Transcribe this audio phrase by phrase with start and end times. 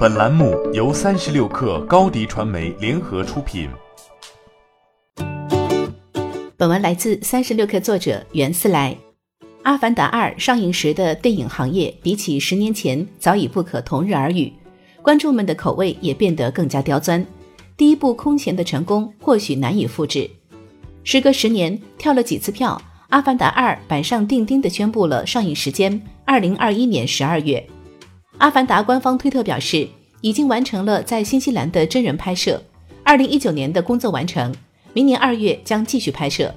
[0.00, 3.68] 本栏目由三十六克高低传媒联合出品。
[6.56, 8.96] 本文来自三十六克作者袁思来。
[9.62, 14.50] 《阿凡达二》上映时的电影行业，比起十年前早已不可同日而语，
[15.02, 17.22] 观众们的口味也变得更加刁钻。
[17.76, 20.30] 第一部空前的成功或许难以复制。
[21.04, 22.80] 时隔十年，跳了几次票，
[23.10, 27.62] 《阿凡达二》板上钉钉地宣布了上映时间：二零二一年十二月。
[28.40, 29.86] 阿凡达官方推特表示，
[30.22, 32.60] 已经完成了在新西兰的真人拍摄，
[33.04, 34.54] 二零一九年的工作完成，
[34.94, 36.52] 明年二月将继续拍摄。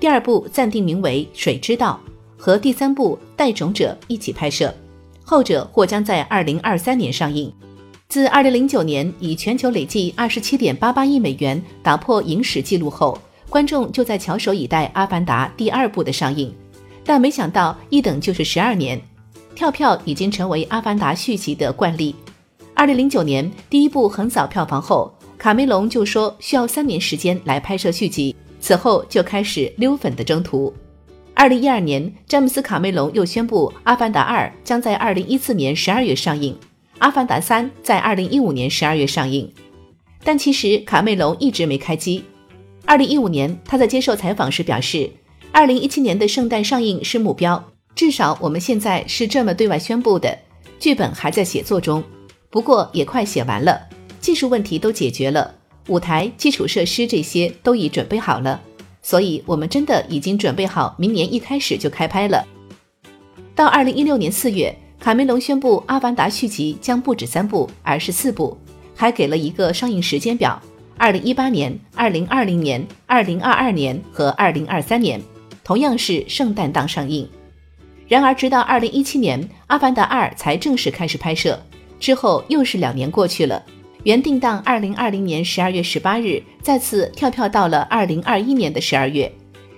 [0.00, 2.00] 第二部暂定名为《水之道》，
[2.42, 4.74] 和第三部《带种者》一起拍摄，
[5.22, 7.52] 后者或将在二零二三年上映。
[8.08, 13.18] 自二零零九年以全球累计二十七点八八亿美元打破影史纪录后，
[13.50, 16.50] 观众就在翘首以待《阿凡达》第二部的上映，
[17.04, 18.98] 但没想到一等就是十二年。
[19.56, 22.14] 跳票已经成为《阿凡达》续集的惯例。
[22.74, 30.72] 二零零九年第一部横扫票房后，卡梅隆就说需要三年时间来拍摄续集，此后就开始溜粉的征途。
[31.32, 36.52] 二零一二年，詹姆斯·卡梅隆又宣布，《阿凡达二》将在二零一四年十二月上映，
[36.98, 39.50] 《阿凡达三》在二零一五年十二月上映。
[40.22, 42.22] 但其实卡梅隆一直没开机。
[42.84, 45.10] 二零一五年，他在接受采访时表示，
[45.50, 47.64] 二零一七年的圣诞上映是目标。
[47.96, 50.38] 至少我们现在是这么对外宣布的，
[50.78, 52.04] 剧本还在写作中，
[52.50, 53.80] 不过也快写完了，
[54.20, 55.54] 技术问题都解决了，
[55.88, 58.60] 舞台、基础设施这些都已准备好了，
[59.00, 62.46] 所以我们真的已经准备好明年一开始就开拍了。
[63.54, 68.58] 到二零一六年四月，卡梅隆宣布《阿凡达》续集将不止三部，而是四部，
[68.94, 70.60] 还给了一个上映时间表：
[70.98, 75.18] 二零一八年、二零二零年、二零二二年和二零二三年，
[75.64, 77.26] 同样是圣诞档上映。
[78.08, 81.60] 然而，直到二零一七年，《阿凡达二》才正式开始拍摄，
[81.98, 83.62] 之后又是两年过去了。
[84.04, 89.30] 原定档二零二零年十二月十八日，再次跳票到了二零二一年的十二月。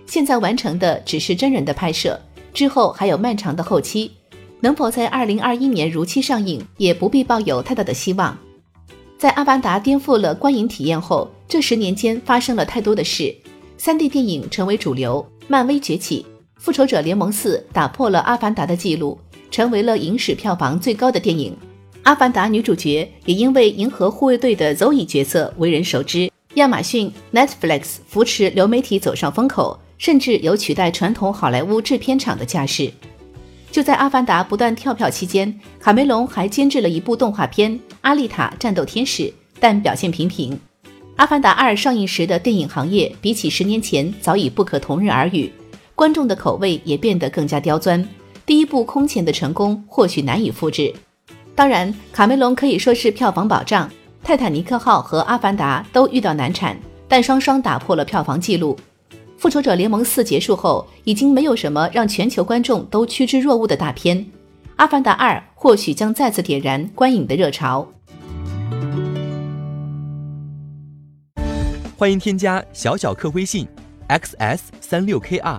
[0.04, 2.20] 现在完成的只是真人的拍摄，
[2.52, 4.12] 之后还有漫长的后期。
[4.60, 8.36] 能否在二零二一年如期上映，也不必抱有太大的希望。
[9.16, 13.34] 在《阿凡达》颠覆了观影体验后，这十年间发生了太多的事：
[13.76, 16.26] 三 D 电影成为主流，漫威崛起。
[16.58, 19.18] 《复仇者联盟四》打破了《阿凡达》的记录，
[19.50, 21.52] 成为了影史票房最高的电影。
[22.02, 26.30] 《阿凡达》女主角也因为《银河护卫队》的 Zoe 角色为人熟知。
[26.54, 32.90] 亚马逊、Netflix 扶持流媒体走上风口，甚至有取代传统好莱坞制片厂的架势。
[33.70, 37.70] 就在《阿凡达》不断跳票期间，卡梅隆还监制了一部动画片
[38.00, 39.22] 《阿丽塔：战斗天使》，
[39.60, 40.54] 但表现平平。
[41.16, 45.52] 《阿凡达二》上映时的电影行业，比起十年前早已不可同日而语。
[45.98, 48.08] 观众的口味也变得更加刁钻。
[48.46, 50.94] 第一部空前的成功或许难以复制。
[51.56, 53.90] 当然，卡梅隆可以说是票房保障。
[54.22, 58.78] 泰坦尼克号和阿凡达都遇到难产，但双双打破了票房纪录。
[59.38, 64.24] 复仇者联盟四结束后，已经没有什么让全球观众都趋之若鹜的大片。
[64.76, 67.84] 阿凡达二或许将再次点燃观影的热潮。
[71.96, 73.66] 欢迎添加小小客微信
[74.08, 75.58] ：xs 三六 kr。